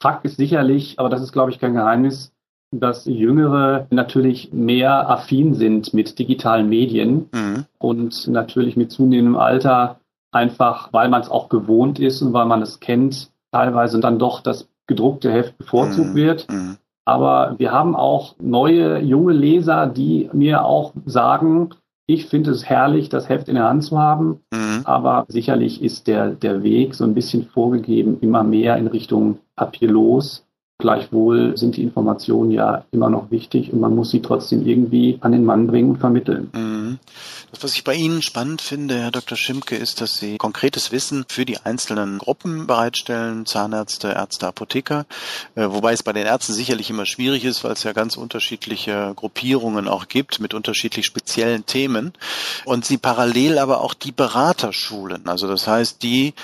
Fakt 0.00 0.24
ist 0.24 0.36
sicherlich, 0.36 0.98
aber 0.98 1.08
das 1.08 1.22
ist, 1.22 1.32
glaube 1.32 1.50
ich, 1.50 1.58
kein 1.58 1.74
Geheimnis, 1.74 2.32
dass 2.70 3.06
Jüngere 3.06 3.86
natürlich 3.90 4.52
mehr 4.52 5.08
affin 5.08 5.54
sind 5.54 5.94
mit 5.94 6.18
digitalen 6.18 6.68
Medien 6.68 7.28
mhm. 7.32 7.64
und 7.78 8.28
natürlich 8.28 8.76
mit 8.76 8.92
zunehmendem 8.92 9.36
Alter 9.36 10.00
einfach, 10.32 10.92
weil 10.92 11.08
man 11.08 11.22
es 11.22 11.30
auch 11.30 11.48
gewohnt 11.48 11.98
ist 11.98 12.20
und 12.20 12.32
weil 12.32 12.46
man 12.46 12.62
es 12.62 12.80
kennt, 12.80 13.30
teilweise 13.52 13.98
dann 14.00 14.18
doch 14.18 14.40
das 14.42 14.68
gedruckte 14.86 15.32
Heft 15.32 15.56
bevorzugt 15.56 16.10
mhm. 16.10 16.14
wird. 16.14 16.46
Mhm. 16.50 16.76
Aber 17.06 17.54
wir 17.58 17.72
haben 17.72 17.96
auch 17.96 18.36
neue, 18.38 19.00
junge 19.00 19.32
Leser, 19.32 19.86
die 19.86 20.28
mir 20.34 20.64
auch 20.64 20.92
sagen, 21.06 21.70
ich 22.06 22.26
finde 22.26 22.50
es 22.50 22.64
herrlich, 22.64 23.08
das 23.08 23.28
Heft 23.28 23.48
in 23.48 23.54
der 23.54 23.68
Hand 23.68 23.84
zu 23.84 23.98
haben, 23.98 24.40
mhm. 24.52 24.82
aber 24.84 25.24
sicherlich 25.28 25.82
ist 25.82 26.06
der, 26.06 26.30
der 26.30 26.62
Weg 26.62 26.94
so 26.94 27.04
ein 27.04 27.14
bisschen 27.14 27.46
vorgegeben, 27.46 28.18
immer 28.20 28.44
mehr 28.44 28.76
in 28.76 28.86
Richtung 28.86 29.38
papierlos. 29.58 30.44
Gleichwohl 30.80 31.56
sind 31.56 31.76
die 31.76 31.82
Informationen 31.82 32.52
ja 32.52 32.84
immer 32.92 33.10
noch 33.10 33.32
wichtig 33.32 33.72
und 33.72 33.80
man 33.80 33.96
muss 33.96 34.10
sie 34.10 34.22
trotzdem 34.22 34.64
irgendwie 34.64 35.18
an 35.22 35.32
den 35.32 35.44
Mann 35.44 35.66
bringen 35.66 35.90
und 35.90 35.98
vermitteln. 35.98 36.50
Mhm. 36.54 37.00
Das, 37.50 37.64
was 37.64 37.74
ich 37.74 37.82
bei 37.82 37.94
Ihnen 37.94 38.22
spannend 38.22 38.62
finde, 38.62 38.96
Herr 39.00 39.10
Dr. 39.10 39.36
Schimke, 39.36 39.74
ist, 39.74 40.00
dass 40.00 40.18
Sie 40.18 40.38
konkretes 40.38 40.92
Wissen 40.92 41.24
für 41.28 41.44
die 41.44 41.58
einzelnen 41.58 42.18
Gruppen 42.18 42.68
bereitstellen, 42.68 43.44
Zahnärzte, 43.44 44.10
Ärzte, 44.10 44.46
Apotheker, 44.46 45.06
äh, 45.56 45.66
wobei 45.68 45.94
es 45.94 46.04
bei 46.04 46.12
den 46.12 46.26
Ärzten 46.26 46.52
sicherlich 46.52 46.90
immer 46.90 47.06
schwierig 47.06 47.44
ist, 47.44 47.64
weil 47.64 47.72
es 47.72 47.82
ja 47.82 47.92
ganz 47.92 48.16
unterschiedliche 48.16 49.14
Gruppierungen 49.16 49.88
auch 49.88 50.06
gibt 50.06 50.38
mit 50.38 50.54
unterschiedlich 50.54 51.06
speziellen 51.06 51.66
Themen 51.66 52.12
und 52.66 52.84
Sie 52.84 52.98
parallel 52.98 53.58
aber 53.58 53.80
auch 53.80 53.94
die 53.94 54.12
Beraterschulen, 54.12 55.26
also 55.26 55.48
das 55.48 55.66
heißt 55.66 56.04
die 56.04 56.34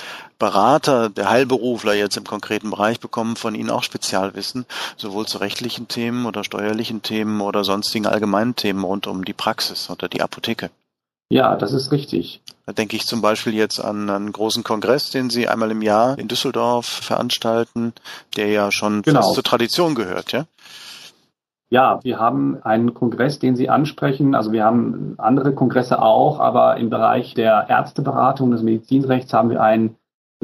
Berater, 0.45 1.09
der 1.09 1.31
Heilberufler 1.31 1.95
jetzt 1.95 2.19
im 2.19 2.25
konkreten 2.25 2.69
Bereich 2.69 3.01
bekommen 3.01 3.37
von 3.37 3.55
Ihnen 3.55 3.71
auch 3.71 3.83
Spezialwissen, 3.83 4.67
sowohl 4.99 5.25
zu 5.25 5.39
rechtlichen 5.39 5.89
Themen 5.89 6.27
oder 6.27 6.45
steuerlichen 6.45 7.01
Themen 7.01 7.41
oder 7.41 7.65
sonstigen 7.65 8.07
allgemeinen 8.07 8.55
Themen 8.55 8.85
rund 8.85 9.07
um 9.07 9.25
die 9.25 9.33
Praxis 9.33 9.89
oder 9.89 10.07
die 10.07 10.21
Apotheke. 10.21 10.69
Ja, 11.31 11.57
das 11.57 11.73
ist 11.73 11.93
richtig. 11.93 12.43
Da 12.67 12.75
denke 12.75 12.95
ich 12.95 13.07
zum 13.07 13.23
Beispiel 13.23 13.55
jetzt 13.55 13.83
an 13.83 14.11
einen 14.11 14.33
großen 14.33 14.63
Kongress, 14.65 15.09
den 15.09 15.31
Sie 15.31 15.49
einmal 15.49 15.71
im 15.71 15.81
Jahr 15.81 16.19
in 16.19 16.29
Düsseldorf 16.29 16.85
veranstalten, 16.85 17.95
der 18.37 18.49
ja 18.49 18.71
schon 18.71 19.01
genau. 19.01 19.23
fast 19.23 19.33
zur 19.33 19.45
Tradition 19.45 19.95
gehört, 19.95 20.33
ja? 20.33 20.45
Ja, 21.71 22.01
wir 22.03 22.19
haben 22.19 22.63
einen 22.63 22.93
Kongress, 22.93 23.39
den 23.39 23.57
Sie 23.57 23.71
ansprechen. 23.71 24.35
Also 24.35 24.53
wir 24.53 24.63
haben 24.63 25.15
andere 25.17 25.55
Kongresse 25.55 26.03
auch, 26.03 26.39
aber 26.39 26.77
im 26.77 26.91
Bereich 26.91 27.33
der 27.33 27.65
Ärzteberatung 27.71 28.51
des 28.51 28.63
Medizinrechts 28.63 29.33
haben 29.33 29.49
wir 29.49 29.63
einen 29.63 29.97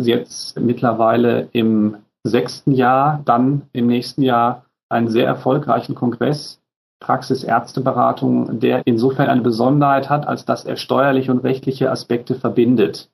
jetzt 0.07 0.59
mittlerweile 0.59 1.49
im 1.53 1.97
sechsten 2.25 2.73
Jahr, 2.73 3.23
dann 3.25 3.63
im 3.73 3.87
nächsten 3.87 4.23
Jahr 4.23 4.65
einen 4.89 5.09
sehr 5.09 5.27
erfolgreichen 5.27 5.95
Kongress, 5.95 6.61
Praxis 7.01 7.45
Ärzteberatung, 7.45 8.61
der 8.61 8.83
insofern 8.87 9.29
eine 9.29 9.41
Besonderheit 9.41 10.11
hat, 10.11 10.27
als 10.27 10.45
dass 10.45 10.65
er 10.65 10.77
steuerliche 10.77 11.33
und 11.33 11.39
rechtliche 11.39 11.91
Aspekte 11.91 12.35
verbindet. 12.35 13.11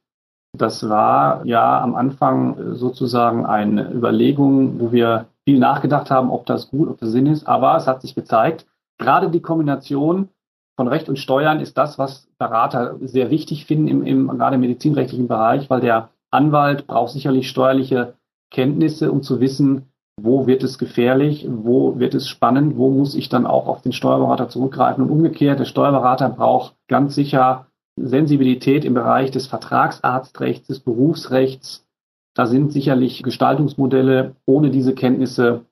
Das 0.57 0.89
war 0.89 1.45
ja 1.45 1.81
am 1.81 1.95
Anfang 1.95 2.75
sozusagen 2.75 3.47
eine 3.47 3.93
Überlegung, 3.93 4.81
wo 4.81 4.91
wir 4.91 5.27
viel 5.45 5.59
nachgedacht 5.59 6.11
haben, 6.11 6.31
ob 6.31 6.47
das 6.47 6.71
gut, 6.71 6.89
ob 6.89 6.99
das 6.99 7.11
Sinn 7.11 7.27
ist, 7.27 7.47
aber 7.47 7.77
es 7.77 7.87
hat 7.87 8.03
sich 8.03 8.15
gezeigt, 8.15 8.67
gerade 8.99 9.31
die 9.31 9.43
Kombination 9.43 10.31
von 10.77 10.89
Recht 10.89 11.09
und 11.09 11.19
Steuern 11.19 11.61
ist 11.61 11.79
das, 11.79 11.99
was 11.99 12.29
Berater 12.39 12.97
sehr 13.01 13.31
wichtig 13.31 13.67
finden 13.67 13.89
im, 13.89 14.03
im 14.03 14.29
gerade 14.29 14.57
im 14.57 14.61
medizinrechtlichen 14.61 15.29
Bereich, 15.29 15.71
weil 15.71 15.81
der 15.81 16.09
Anwalt 16.31 16.87
braucht 16.87 17.13
sicherlich 17.13 17.49
steuerliche 17.49 18.15
Kenntnisse, 18.51 19.11
um 19.11 19.23
zu 19.23 19.41
wissen, 19.41 19.91
wo 20.21 20.47
wird 20.47 20.63
es 20.63 20.79
gefährlich, 20.79 21.47
wo 21.49 21.99
wird 21.99 22.15
es 22.15 22.29
spannend, 22.29 22.77
wo 22.77 22.91
muss 22.91 23.15
ich 23.15 23.29
dann 23.29 23.47
auch 23.47 23.67
auf 23.67 23.83
den 23.83 23.93
Steuerberater 23.93 24.49
zurückgreifen. 24.49 25.05
Und 25.05 25.11
umgekehrt, 25.11 25.61
der 25.61 25.67
Steuerberater 25.67 26.31
braucht 26.31 26.75
ganz 26.89 27.15
sicher 27.15 27.67
Sensibilität 27.97 28.85
im 28.85 28.95
Bereich 28.95 29.31
des 29.31 29.47
Vertragsarztrechts, 29.47 30.69
des 30.69 30.81
Berufsrechts. 30.81 31.87
Da 32.35 32.47
sind 32.47 32.73
sicherlich 32.73 33.23
Gestaltungsmodelle 33.23 34.37
ohne 34.47 34.71
diese 34.71 34.95
Kenntnisse 34.95 35.65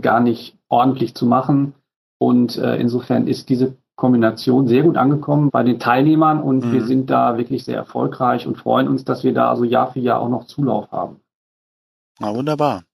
gar 0.00 0.20
nicht 0.20 0.56
ordentlich 0.68 1.14
zu 1.14 1.26
machen. 1.26 1.74
Und 2.20 2.58
äh, 2.58 2.76
insofern 2.76 3.26
ist 3.26 3.48
diese 3.48 3.76
Kombination 3.98 4.68
sehr 4.68 4.84
gut 4.84 4.96
angekommen 4.96 5.50
bei 5.50 5.64
den 5.64 5.80
Teilnehmern 5.80 6.40
und 6.40 6.64
mhm. 6.64 6.72
wir 6.72 6.86
sind 6.86 7.10
da 7.10 7.36
wirklich 7.36 7.64
sehr 7.64 7.76
erfolgreich 7.76 8.46
und 8.46 8.56
freuen 8.56 8.86
uns, 8.86 9.04
dass 9.04 9.24
wir 9.24 9.34
da 9.34 9.56
so 9.56 9.64
Jahr 9.64 9.92
für 9.92 9.98
Jahr 9.98 10.20
auch 10.20 10.28
noch 10.28 10.46
Zulauf 10.46 10.92
haben. 10.92 11.20
Na 12.20 12.32
wunderbar. 12.32 12.84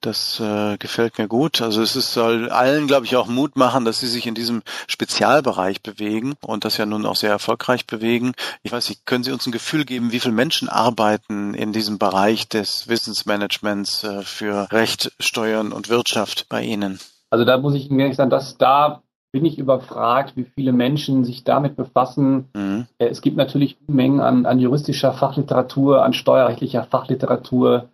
Das 0.00 0.40
äh, 0.40 0.78
gefällt 0.78 1.18
mir 1.18 1.28
gut. 1.28 1.60
Also 1.60 1.82
es 1.82 1.94
ist, 1.94 2.14
soll 2.14 2.48
allen, 2.48 2.86
glaube 2.86 3.04
ich, 3.04 3.16
auch 3.16 3.26
Mut 3.26 3.56
machen, 3.56 3.84
dass 3.84 4.00
sie 4.00 4.06
sich 4.06 4.26
in 4.26 4.34
diesem 4.34 4.62
Spezialbereich 4.86 5.82
bewegen 5.82 6.34
und 6.40 6.64
das 6.64 6.78
ja 6.78 6.86
nun 6.86 7.04
auch 7.04 7.16
sehr 7.16 7.30
erfolgreich 7.30 7.86
bewegen. 7.86 8.32
Ich 8.62 8.72
weiß 8.72 8.88
nicht, 8.88 9.04
können 9.04 9.24
Sie 9.24 9.32
uns 9.32 9.46
ein 9.46 9.52
Gefühl 9.52 9.84
geben, 9.84 10.10
wie 10.10 10.20
viele 10.20 10.34
Menschen 10.34 10.70
arbeiten 10.70 11.52
in 11.52 11.72
diesem 11.72 11.98
Bereich 11.98 12.48
des 12.48 12.88
Wissensmanagements 12.88 14.04
äh, 14.04 14.22
für 14.22 14.72
Recht, 14.72 15.12
Steuern 15.18 15.72
und 15.72 15.90
Wirtschaft 15.90 16.46
bei 16.48 16.62
Ihnen? 16.62 16.98
Also 17.28 17.44
da 17.44 17.58
muss 17.58 17.74
ich 17.74 17.90
Ihnen 17.90 18.00
ehrlich 18.00 18.16
sagen, 18.16 18.30
dass 18.30 18.58
da 18.58 19.03
bin 19.34 19.44
ich 19.46 19.58
überfragt, 19.58 20.36
wie 20.36 20.44
viele 20.44 20.72
Menschen 20.72 21.24
sich 21.24 21.42
damit 21.42 21.74
befassen. 21.74 22.50
Mhm. 22.54 22.86
Äh, 22.98 23.06
es 23.06 23.20
gibt 23.20 23.36
natürlich 23.36 23.76
Mengen 23.88 24.20
an, 24.20 24.46
an 24.46 24.60
juristischer 24.60 25.12
Fachliteratur, 25.12 26.04
an 26.04 26.12
steuerrechtlicher 26.12 26.84
Fachliteratur. 26.84 27.88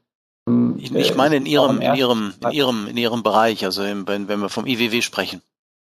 Ähm, 0.46 0.74
ich, 0.78 0.94
ich 0.94 1.16
meine 1.16 1.36
in 1.36 1.46
Ihrem, 1.46 1.80
in 1.80 1.94
Ihrem, 1.94 2.34
in 2.44 2.50
Ihrem, 2.50 2.86
in 2.88 2.96
Ihrem 2.98 3.22
Bereich, 3.22 3.64
also 3.64 3.82
wenn, 3.82 4.06
wenn 4.06 4.40
wir 4.40 4.50
vom 4.50 4.66
IWW 4.66 5.00
sprechen. 5.00 5.40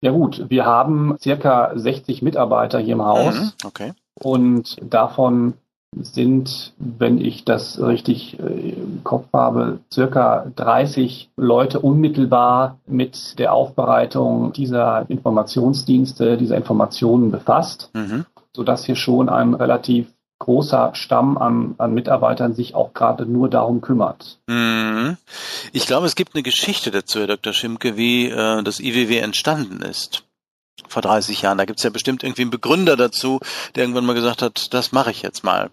Ja 0.03 0.11
gut, 0.11 0.45
wir 0.51 0.67
haben 0.67 1.17
circa 1.19 1.73
60 1.75 2.21
Mitarbeiter 2.21 2.79
hier 2.79 2.93
im 2.93 3.03
Haus. 3.03 3.35
Mhm. 3.35 3.53
Okay. 3.65 3.93
Und 4.21 4.77
davon 4.83 5.55
sind, 5.97 6.73
wenn 6.79 7.19
ich 7.19 7.45
das 7.45 7.81
richtig 7.81 8.39
äh, 8.39 8.71
im 8.71 9.01
Kopf 9.05 9.27
habe, 9.33 9.81
circa 9.93 10.51
30 10.57 11.31
Leute 11.37 11.81
unmittelbar 11.81 12.79
mit 12.87 13.39
der 13.39 13.53
Aufbereitung 13.53 14.53
dieser 14.53 15.07
Informationsdienste, 15.09 16.37
dieser 16.37 16.57
Informationen 16.57 17.31
befasst, 17.31 17.91
mhm. 17.95 18.27
sodass 18.55 18.85
hier 18.85 18.97
schon 18.97 19.29
ein 19.29 19.55
relativ 19.55 20.09
großer 20.41 20.91
Stamm 20.95 21.37
an, 21.37 21.75
an 21.79 21.95
Mitarbeitern 21.95 22.55
sich 22.55 22.75
auch 22.75 22.95
gerade 22.95 23.27
nur 23.27 23.49
darum 23.49 23.81
kümmert. 23.81 24.39
Mhm. 24.47 25.17
Ich 25.73 25.87
glaube, 25.87 26.07
es 26.07 26.15
gibt 26.15 26.35
eine 26.35 26.45
Geschichte 26.45 26.91
dazu, 26.91 27.19
Herr 27.19 27.27
Dr. 27.27 27.53
Schimke, 27.53 27.97
wie 27.97 28.27
äh, 28.27 28.63
das 28.63 28.79
IWW 28.79 29.19
entstanden 29.19 29.83
ist 29.83 30.25
vor 30.87 31.03
30 31.03 31.43
Jahren. 31.43 31.59
Da 31.59 31.65
gibt 31.65 31.81
es 31.81 31.85
ja 31.85 31.91
bestimmt 31.91 32.23
irgendwie 32.23 32.43
einen 32.43 32.51
Begründer 32.51 32.97
dazu, 32.97 33.41
der 33.75 33.83
irgendwann 33.83 34.07
mal 34.07 34.15
gesagt 34.15 34.43
hat, 34.43 34.73
das 34.73 34.93
mache 34.93 35.11
ich 35.11 35.23
jetzt 35.23 35.43
mal. 35.43 35.71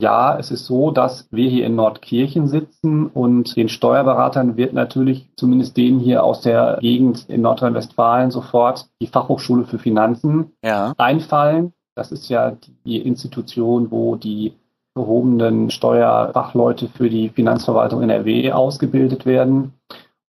Ja, 0.00 0.38
es 0.38 0.50
ist 0.50 0.66
so, 0.66 0.90
dass 0.90 1.26
wir 1.30 1.48
hier 1.48 1.64
in 1.64 1.74
Nordkirchen 1.74 2.48
sitzen 2.48 3.06
und 3.06 3.56
den 3.56 3.70
Steuerberatern 3.70 4.58
wird 4.58 4.74
natürlich, 4.74 5.26
zumindest 5.36 5.76
denen 5.78 6.00
hier 6.00 6.22
aus 6.22 6.42
der 6.42 6.78
Gegend 6.82 7.28
in 7.30 7.40
Nordrhein-Westfalen, 7.40 8.30
sofort 8.30 8.88
die 9.00 9.06
Fachhochschule 9.06 9.64
für 9.64 9.78
Finanzen 9.78 10.52
ja. 10.62 10.92
einfallen. 10.98 11.72
Das 11.94 12.12
ist 12.12 12.28
ja 12.28 12.56
die 12.84 12.98
Institution, 12.98 13.90
wo 13.90 14.16
die 14.16 14.52
gehobenen 14.94 15.70
Steuerfachleute 15.70 16.88
für 16.88 17.08
die 17.08 17.30
Finanzverwaltung 17.30 18.02
NRW 18.02 18.52
ausgebildet 18.52 19.24
werden. 19.24 19.72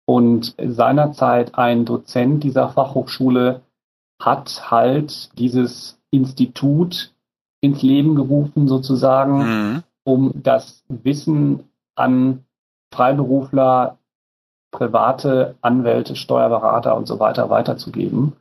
Und 0.04 0.54
seinerzeit 0.62 1.56
ein 1.56 1.84
Dozent 1.84 2.44
dieser 2.44 2.68
Fachhochschule 2.68 3.62
hat 4.22 4.70
halt 4.70 5.36
dieses 5.38 5.98
Institut 6.12 7.12
ins 7.66 7.82
Leben 7.82 8.14
gerufen, 8.14 8.68
sozusagen, 8.68 9.38
mhm. 9.38 9.82
um 10.04 10.32
das 10.34 10.84
Wissen 10.88 11.64
an 11.94 12.44
Freiberufler, 12.92 13.98
private 14.70 15.56
Anwälte, 15.60 16.16
Steuerberater 16.16 16.96
und 16.96 17.06
so 17.06 17.18
weiter 17.18 17.50
weiterzugeben. 17.50 18.34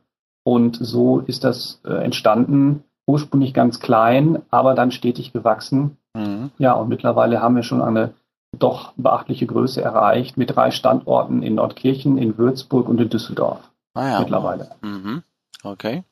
Und 0.44 0.78
so 0.80 1.20
ist 1.20 1.44
das 1.44 1.80
äh, 1.84 2.04
entstanden, 2.04 2.84
ursprünglich 3.06 3.54
ganz 3.54 3.80
klein, 3.80 4.42
aber 4.50 4.74
dann 4.74 4.90
stetig 4.90 5.32
gewachsen. 5.32 5.96
Mhm. 6.14 6.50
Ja, 6.58 6.74
und 6.74 6.88
mittlerweile 6.88 7.40
haben 7.40 7.56
wir 7.56 7.62
schon 7.62 7.82
eine 7.82 8.14
doch 8.58 8.92
beachtliche 8.96 9.46
Größe 9.46 9.82
erreicht 9.82 10.36
mit 10.36 10.54
drei 10.54 10.70
Standorten 10.70 11.42
in 11.42 11.56
Nordkirchen, 11.56 12.16
in 12.18 12.38
Würzburg 12.38 12.88
und 12.88 13.00
in 13.00 13.10
Düsseldorf. 13.10 13.60
Ah 13.94 14.08
ja. 14.08 14.20
Mittlerweile. 14.20 14.70
Mhm. 14.82 15.22
Okay. 15.62 16.04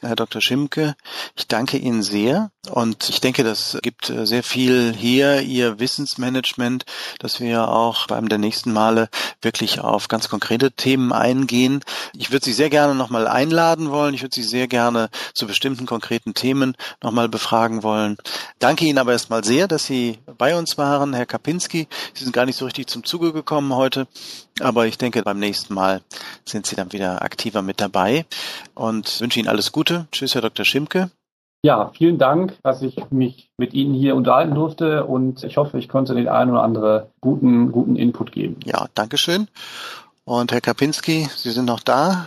Herr 0.00 0.16
Dr. 0.16 0.40
Schimke. 0.40 0.94
Ich 1.34 1.48
danke 1.48 1.78
Ihnen 1.78 2.02
sehr 2.02 2.50
und 2.70 3.08
ich 3.08 3.20
denke, 3.20 3.44
das 3.44 3.78
gibt 3.82 4.10
äh, 4.10 4.26
sehr 4.26 4.42
viel 4.42 4.94
hier, 4.96 5.40
Ihr 5.40 5.78
Wissensmanagement, 5.78 6.84
dass 7.18 7.40
wir 7.40 7.68
auch 7.68 8.06
beim 8.06 8.28
der 8.28 8.38
nächsten 8.38 8.72
Male 8.72 9.08
wirklich 9.42 9.80
auf 9.80 10.08
ganz 10.08 10.28
konkrete 10.28 10.72
Themen 10.72 11.12
eingehen. 11.12 11.80
Ich 12.14 12.30
würde 12.30 12.44
Sie 12.44 12.52
sehr 12.52 12.70
gerne 12.70 12.94
nochmal 12.94 13.26
einladen 13.26 13.90
wollen. 13.90 14.14
Ich 14.14 14.22
würde 14.22 14.34
Sie 14.34 14.42
sehr 14.42 14.68
gerne 14.68 15.08
zu 15.34 15.46
bestimmten 15.46 15.86
konkreten 15.86 16.34
Themen 16.34 16.76
nochmal 17.02 17.28
befragen 17.28 17.82
wollen. 17.82 18.16
Danke 18.58 18.84
Ihnen 18.84 18.98
aber 18.98 19.12
erstmal 19.12 19.44
sehr, 19.44 19.68
dass 19.68 19.86
Sie 19.86 20.18
bei 20.38 20.56
uns 20.56 20.78
waren, 20.78 21.14
Herr 21.14 21.26
Kapinski. 21.26 21.88
Sie 22.14 22.24
sind 22.24 22.32
gar 22.32 22.46
nicht 22.46 22.56
so 22.56 22.64
richtig 22.64 22.88
zum 22.88 23.04
Zuge 23.04 23.32
gekommen 23.32 23.74
heute, 23.74 24.06
aber 24.60 24.86
ich 24.86 24.98
denke, 24.98 25.22
beim 25.22 25.38
nächsten 25.38 25.74
Mal 25.74 26.02
sind 26.44 26.66
Sie 26.66 26.76
dann 26.76 26.92
wieder 26.92 27.22
aktiver 27.22 27.62
mit 27.62 27.80
dabei 27.80 28.26
und 28.74 29.20
wünsche 29.20 29.38
Ihnen 29.38 29.48
alles 29.48 29.72
Gute. 29.72 30.06
Tschüss, 30.12 30.34
Herr 30.34 30.42
Dr. 30.42 30.64
Schimke. 30.64 31.10
Ja, 31.62 31.90
vielen 31.96 32.18
Dank, 32.18 32.56
dass 32.62 32.82
ich 32.82 33.10
mich 33.10 33.50
mit 33.56 33.74
Ihnen 33.74 33.94
hier 33.94 34.14
unterhalten 34.14 34.54
durfte 34.54 35.04
und 35.04 35.42
ich 35.42 35.56
hoffe, 35.56 35.78
ich 35.78 35.88
konnte 35.88 36.14
den 36.14 36.28
einen 36.28 36.52
oder 36.52 36.62
anderen 36.62 37.06
guten, 37.20 37.72
guten 37.72 37.96
Input 37.96 38.30
geben. 38.32 38.60
Ja, 38.64 38.86
Dankeschön. 38.94 39.48
Und 40.24 40.52
Herr 40.52 40.60
Kapinski, 40.60 41.28
Sie 41.34 41.50
sind 41.50 41.64
noch 41.64 41.80
da? 41.80 42.26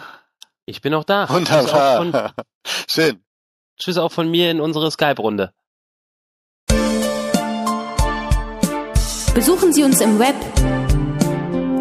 Ich 0.65 0.81
bin 0.81 0.91
noch 0.91 1.03
da. 1.03 1.29
Wunderbar. 1.29 2.33
Schön. 2.87 3.19
Tschüss 3.77 3.97
auch 3.97 4.11
von 4.11 4.29
mir 4.29 4.51
in 4.51 4.59
unsere 4.59 4.91
Skype-Runde. 4.91 5.53
Besuchen 9.33 9.71
Sie 9.71 9.83
uns 9.83 10.01
im 10.01 10.19
Web. 10.19 10.35